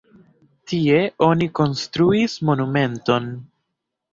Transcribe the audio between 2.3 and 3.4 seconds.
monumenton.